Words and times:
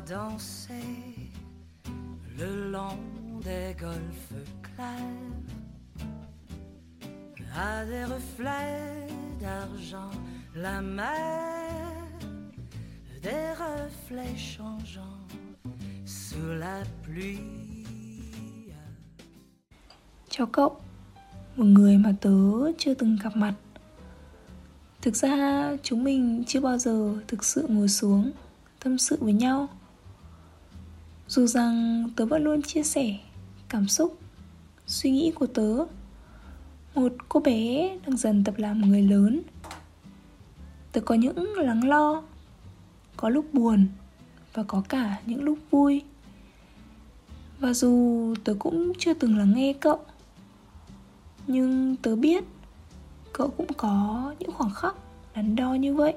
danser 0.00 1.30
le 2.38 2.70
long 2.70 2.98
des 3.44 3.74
golfes 3.80 4.44
clairs. 4.62 5.44
À 7.56 7.84
des 7.84 8.04
reflets 8.04 9.06
d'argent 9.40 10.10
la 10.56 10.80
mer 10.80 11.94
des 13.22 13.52
reflets 13.56 14.36
changeants 14.36 15.28
sous 16.04 16.58
la 16.58 16.84
pluie. 17.02 17.38
Chào 20.28 20.46
cậu, 20.46 20.76
một 21.56 21.64
người 21.64 21.98
mà 21.98 22.14
tớ 22.20 22.30
chưa 22.78 22.94
từng 22.94 23.18
gặp 23.22 23.36
mặt. 23.36 23.54
Thực 25.02 25.16
ra 25.16 25.76
chúng 25.82 26.04
mình 26.04 26.44
chưa 26.46 26.60
bao 26.60 26.78
giờ 26.78 27.14
thực 27.28 27.44
sự 27.44 27.66
ngồi 27.68 27.88
xuống 27.88 28.30
tâm 28.80 28.98
sự 28.98 29.16
với 29.20 29.32
nhau. 29.32 29.68
Dù 31.34 31.46
rằng 31.46 32.04
tớ 32.16 32.26
vẫn 32.26 32.44
luôn 32.44 32.62
chia 32.62 32.82
sẻ 32.82 33.18
cảm 33.68 33.88
xúc, 33.88 34.18
suy 34.86 35.10
nghĩ 35.10 35.32
của 35.34 35.46
tớ 35.46 35.84
Một 36.94 37.12
cô 37.28 37.40
bé 37.40 37.98
đang 38.06 38.16
dần 38.16 38.44
tập 38.44 38.54
làm 38.58 38.80
người 38.80 39.02
lớn. 39.02 39.40
Tớ 40.92 41.00
có 41.00 41.14
những 41.14 41.54
lắng 41.56 41.88
lo 41.88 42.22
Có 43.16 43.28
lúc 43.28 43.54
buồn 43.54 43.86
Và 44.52 44.62
có 44.62 44.82
cả 44.88 45.20
những 45.26 45.42
lúc 45.42 45.58
vui. 45.70 46.02
Và 47.60 47.72
dù 47.72 48.34
tớ 48.44 48.54
cũng 48.58 48.92
chưa 48.98 49.14
từng 49.14 49.38
lắng 49.38 49.52
nghe 49.56 49.72
cậu 49.72 50.00
Nhưng 51.46 51.96
tớ 51.96 52.16
biết 52.16 52.44
Cậu 53.32 53.48
cũng 53.48 53.72
có 53.76 54.34
những 54.38 54.52
khoảng 54.52 54.74
khắc 54.74 54.94
đắn 55.34 55.56
đo 55.56 55.74
như 55.74 55.94
vậy. 55.94 56.14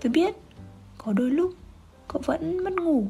Tớ 0.00 0.10
biết 0.10 0.34
Có 0.98 1.12
đôi 1.12 1.30
lúc 1.30 1.54
Cậu 2.08 2.22
vẫn 2.26 2.64
mất 2.64 2.72
ngủ. 2.72 3.06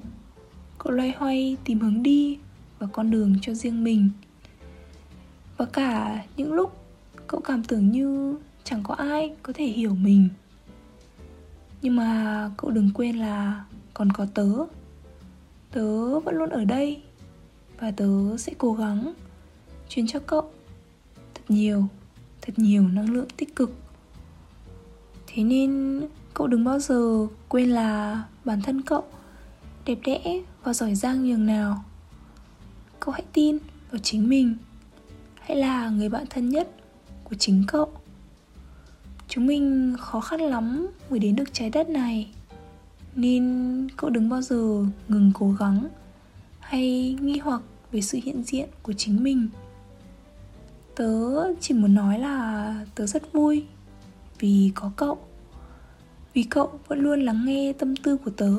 Cậu 0.85 0.93
loay 0.93 1.15
hoay 1.19 1.57
tìm 1.65 1.81
hướng 1.81 2.03
đi 2.03 2.39
Và 2.79 2.87
con 2.93 3.11
đường 3.11 3.37
cho 3.43 3.55
riêng 3.55 3.85
mình. 3.85 4.11
Và 5.57 5.65
cả 5.65 6.25
những 6.37 6.53
lúc 6.53 6.81
Cậu 7.31 7.41
cảm 7.41 7.65
tưởng 7.65 7.91
như 7.91 8.37
chẳng 8.65 8.83
có 8.83 8.95
ai 8.95 9.33
có 9.43 9.53
thể 9.53 9.67
hiểu 9.67 9.95
mình. 9.95 10.29
Nhưng 11.83 11.97
mà 11.97 12.51
cậu 12.57 12.71
đừng 12.71 12.91
quên 12.95 13.17
là 13.17 13.65
còn 13.95 14.13
có 14.13 14.27
tớ. 14.35 14.49
Tớ 15.71 16.21
vẫn 16.21 16.35
luôn 16.35 16.51
ở 16.51 16.65
đây 16.65 17.03
và 17.79 17.91
tớ 17.91 18.37
sẽ 18.37 18.53
cố 18.59 18.73
gắng 18.73 19.15
truyền 19.89 20.07
cho 20.07 20.19
cậu 20.19 20.51
thật 21.35 21.43
nhiều 21.49 21.85
thật 22.41 22.53
nhiều 22.57 22.89
năng 22.89 23.11
lượng 23.11 23.29
tích 23.37 23.57
cực. 23.57 23.75
Thế 25.27 25.43
nên 25.43 26.01
cậu 26.35 26.47
đừng 26.47 26.65
bao 26.65 26.79
giờ 26.79 27.27
quên 27.49 27.71
là 27.71 28.23
bản 28.45 28.63
thân 28.63 28.83
cậu 28.83 29.05
đẹp 29.85 29.99
đẽ 30.05 30.43
và 30.65 30.73
giỏi 30.73 30.95
giang 30.95 31.25
nhường 31.25 31.47
nào. 31.47 31.85
Cậu 33.01 33.13
hãy 33.13 33.25
tin 33.33 33.59
vào 33.91 33.99
chính 34.03 34.29
mình. 34.29 34.57
Hãy 35.41 35.57
là 35.57 35.91
người 35.91 36.09
bạn 36.09 36.25
thân 36.31 36.49
nhất 36.49 36.69
của 37.25 37.37
chính 37.39 37.65
cậu. 37.69 37.93
Chúng 39.29 39.47
mình 39.47 39.97
khó 40.01 40.21
khăn 40.21 40.41
lắm 40.41 40.89
mới 41.11 41.19
đến 41.19 41.37
được 41.37 41.53
trái 41.53 41.71
đất 41.71 41.89
này. 41.89 42.31
Nên 43.15 43.87
cậu 43.97 44.11
đừng 44.11 44.29
bao 44.29 44.43
giờ 44.43 44.85
ngừng 45.09 45.33
cố 45.35 45.53
gắng 45.53 45.89
Hay 46.61 47.17
nghi 47.21 47.39
hoặc 47.39 47.63
về 47.93 48.01
sự 48.01 48.19
hiện 48.25 48.43
diện 48.43 48.69
của 48.83 48.93
chính 48.93 49.23
mình. 49.23 49.49
Tớ 50.97 51.55
chỉ 51.61 51.75
muốn 51.75 51.95
nói 51.95 52.19
là 52.19 52.87
tớ 52.95 53.07
rất 53.07 53.33
vui 53.33 53.65
Vì 54.39 54.73
có 54.75 54.93
cậu. 54.97 55.19
Vì 56.35 56.43
cậu 56.43 56.81
vẫn 56.89 56.99
luôn 56.99 57.21
lắng 57.21 57.45
nghe 57.47 57.73
tâm 57.73 57.97
tư 57.97 58.17
của 58.17 58.31
tớ. 58.31 58.55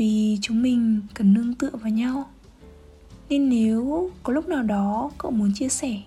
Vì 0.00 0.38
chúng 0.42 0.62
mình 0.62 1.00
cần 1.14 1.34
nương 1.34 1.54
tựa 1.54 1.70
vào 1.72 1.90
nhau. 1.90 2.30
Nên 3.28 3.48
nếu 3.48 4.10
có 4.22 4.32
lúc 4.32 4.48
nào 4.48 4.62
đó 4.62 5.10
cậu 5.18 5.30
muốn 5.30 5.52
chia 5.54 5.68
sẻ, 5.68 6.00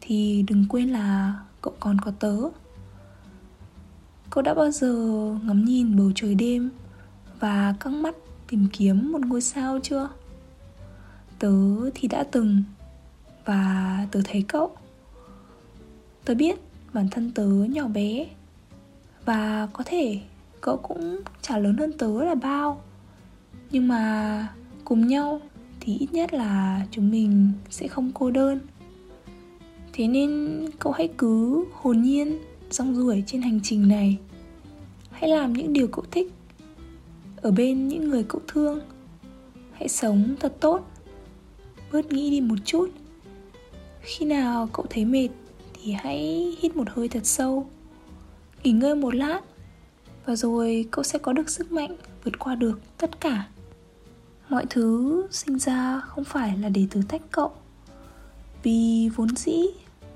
Thì 0.00 0.44
đừng 0.48 0.64
quên 0.68 0.88
là 0.88 1.34
cậu 1.60 1.74
còn 1.80 1.98
có 2.00 2.10
tớ. 2.10 2.36
Cậu 4.30 4.42
đã 4.42 4.54
bao 4.54 4.70
giờ 4.70 4.92
ngắm 5.44 5.64
nhìn 5.64 5.96
bầu 5.96 6.12
trời 6.14 6.34
đêm 6.34 6.70
và 7.40 7.74
căng 7.80 8.02
mắt 8.02 8.14
tìm 8.48 8.66
kiếm 8.72 9.12
một 9.12 9.20
ngôi 9.26 9.40
sao 9.40 9.78
chưa? 9.82 10.08
Tớ 11.38 11.56
thì 11.94 12.08
đã 12.08 12.24
từng, 12.30 12.62
và 13.44 14.06
tớ 14.10 14.20
thấy 14.24 14.44
cậu. 14.48 14.76
Tớ 16.24 16.34
biết 16.34 16.60
bản 16.92 17.08
thân 17.10 17.30
tớ 17.34 17.46
nhỏ 17.46 17.88
bé, 17.88 18.26
và 19.24 19.68
có 19.72 19.84
thể 19.86 20.20
cậu 20.60 20.76
cũng 20.76 21.20
chả 21.42 21.58
lớn 21.58 21.76
hơn 21.76 21.92
tớ 21.98 22.24
là 22.24 22.34
bao 22.34 22.82
nhưng 23.70 23.88
mà 23.88 24.48
cùng 24.84 25.06
nhau 25.06 25.40
thì 25.80 25.96
ít 25.98 26.12
nhất 26.12 26.34
là 26.34 26.80
chúng 26.90 27.10
mình 27.10 27.52
sẽ 27.70 27.88
không 27.88 28.10
cô 28.14 28.30
đơn. 28.30 28.60
Thế 29.92 30.06
nên 30.06 30.60
cậu 30.78 30.92
hãy 30.92 31.08
cứ 31.18 31.64
hồn 31.72 32.02
nhiên, 32.02 32.38
rong 32.70 32.94
ruổi 32.94 33.22
trên 33.26 33.42
hành 33.42 33.60
trình 33.62 33.88
này. 33.88 34.18
Hãy 35.10 35.30
làm 35.30 35.52
những 35.52 35.72
điều 35.72 35.88
cậu 35.88 36.04
thích, 36.10 36.32
ở 37.36 37.50
bên 37.50 37.88
những 37.88 38.08
người 38.08 38.24
cậu 38.28 38.40
thương. 38.48 38.80
Hãy 39.72 39.88
sống 39.88 40.34
thật 40.40 40.56
tốt, 40.60 40.90
bớt 41.92 42.12
nghĩ 42.12 42.30
đi 42.30 42.40
một 42.40 42.58
chút. 42.64 42.90
Khi 44.00 44.24
nào 44.26 44.68
cậu 44.72 44.86
thấy 44.90 45.04
mệt 45.04 45.28
thì 45.74 45.92
hãy 45.92 46.18
hít 46.60 46.76
một 46.76 46.88
hơi 46.90 47.08
thật 47.08 47.26
sâu, 47.26 47.66
nghỉ 48.64 48.72
ngơi 48.72 48.94
một 48.94 49.14
lát 49.14 49.40
và 50.26 50.36
rồi 50.36 50.86
cậu 50.90 51.04
sẽ 51.04 51.18
có 51.18 51.32
được 51.32 51.50
sức 51.50 51.72
mạnh 51.72 51.96
vượt 52.24 52.38
qua 52.38 52.54
được 52.54 52.80
tất 52.98 53.20
cả 53.20 53.48
mọi 54.48 54.66
thứ 54.70 55.26
sinh 55.30 55.58
ra 55.58 56.00
không 56.00 56.24
phải 56.24 56.58
là 56.58 56.68
để 56.68 56.86
thử 56.90 57.02
thách 57.02 57.22
cậu. 57.30 57.52
Vì 58.62 59.10
vốn 59.14 59.36
dĩ, 59.36 59.60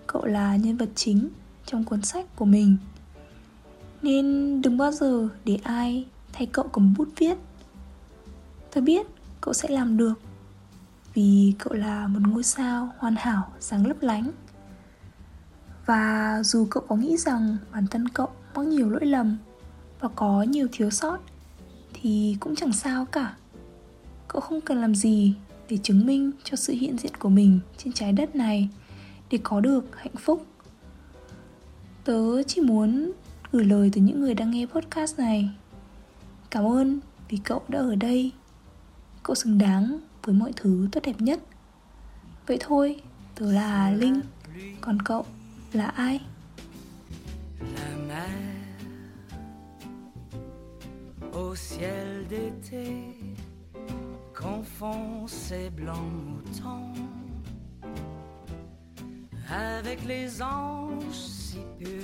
cậu 0.06 0.24
là 0.24 0.56
nhân 0.56 0.76
vật 0.76 0.88
chính 0.94 1.28
trong 1.66 1.84
cuốn 1.84 2.02
sách 2.02 2.36
của 2.36 2.44
mình. 2.44 2.76
Nên 4.02 4.62
đừng 4.62 4.78
bao 4.78 4.92
giờ 4.92 5.28
để 5.44 5.58
ai 5.62 6.06
thay 6.32 6.46
cậu 6.46 6.68
cầm 6.68 6.94
bút 6.98 7.08
viết. 7.16 7.38
Tôi 8.72 8.82
biết 8.82 9.06
cậu 9.40 9.54
sẽ 9.54 9.68
làm 9.68 9.96
được, 9.96 10.14
vì 11.14 11.54
cậu 11.58 11.72
là 11.72 12.06
một 12.06 12.20
ngôi 12.26 12.42
sao 12.42 12.92
hoàn 12.98 13.14
hảo, 13.18 13.52
sáng 13.60 13.86
lấp 13.86 13.96
lánh. 14.00 14.30
Và 15.86 16.40
dù 16.44 16.66
cậu 16.70 16.82
có 16.88 16.96
nghĩ 16.96 17.16
rằng 17.16 17.56
bản 17.72 17.86
thân 17.86 18.08
cậu 18.08 18.28
mắc 18.54 18.66
nhiều 18.66 18.90
lỗi 18.90 19.06
lầm 19.06 19.36
và 20.00 20.08
có 20.08 20.42
nhiều 20.42 20.68
thiếu 20.72 20.90
sót, 20.90 21.18
thì 21.92 22.36
cũng 22.40 22.54
chẳng 22.54 22.72
sao 22.72 23.06
cả 23.06 23.34
cậu 24.28 24.40
không 24.40 24.60
cần 24.60 24.80
làm 24.80 24.94
gì 24.94 25.34
để 25.68 25.78
chứng 25.82 26.06
minh 26.06 26.30
cho 26.44 26.56
sự 26.56 26.72
hiện 26.72 26.98
diện 26.98 27.14
của 27.18 27.28
mình 27.28 27.60
trên 27.76 27.92
trái 27.92 28.12
đất 28.12 28.36
này 28.36 28.68
để 29.30 29.38
có 29.42 29.60
được 29.60 29.96
hạnh 29.96 30.16
phúc. 30.18 30.46
Tớ 32.04 32.42
chỉ 32.42 32.60
muốn 32.60 33.12
gửi 33.52 33.64
lời 33.64 33.90
từ 33.92 34.00
những 34.00 34.20
người 34.20 34.34
đang 34.34 34.50
nghe 34.50 34.66
podcast 34.66 35.18
này. 35.18 35.50
Cảm 36.50 36.64
ơn 36.64 37.00
vì 37.28 37.38
cậu 37.44 37.62
đã 37.68 37.78
ở 37.78 37.94
đây. 37.94 38.32
Cậu 39.22 39.34
xứng 39.34 39.58
đáng 39.58 40.00
với 40.24 40.34
mọi 40.34 40.52
thứ 40.56 40.88
tốt 40.92 41.00
đẹp 41.04 41.20
nhất. 41.20 41.40
Vậy 42.46 42.58
thôi, 42.60 43.00
tớ 43.34 43.52
là 43.52 43.90
linh. 43.90 44.20
Còn 44.80 45.02
cậu 45.02 45.26
là 45.72 45.86
ai? 45.86 46.20
Au 51.32 51.54
ciel 51.54 52.24
d'été. 52.30 53.17
Confond 54.40 55.26
ses 55.26 55.70
blancs 55.70 56.12
moutons 56.26 56.92
avec 59.50 60.04
les 60.04 60.42
anges 60.42 61.12
si 61.12 61.58
purs, 61.78 61.98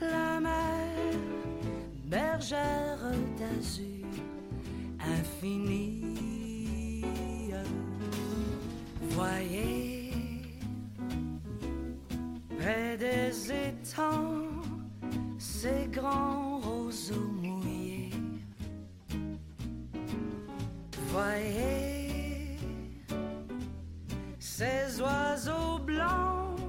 la 0.00 0.40
mer, 0.40 1.14
bergère 2.06 2.98
d'azur 3.38 4.06
infinie. 4.98 6.02
Voyez, 9.10 10.12
près 12.58 12.96
des 12.96 13.52
étangs, 13.52 14.48
ces 15.38 15.88
grands 15.90 16.58
roseaux 16.58 17.32
Voyez, 21.16 22.58
ces 24.38 25.00
oiseaux 25.00 25.78
blancs 25.78 26.60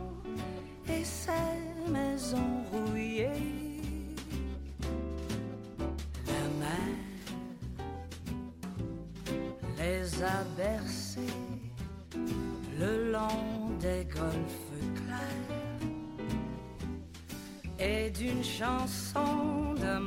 et 0.87 1.03
ces 1.03 1.91
maisons 1.91 2.63
rouillées. 2.71 3.81
La 6.27 6.45
mer 6.61 6.95
les 9.79 10.23
a 10.23 10.45
bercés 10.55 11.35
le 12.79 13.11
long 13.11 13.75
des 13.81 14.05
golfes 14.05 14.71
clairs 14.95 15.87
et 17.79 18.09
d'une 18.11 18.45
chanson 18.45 19.73
de 19.73 19.99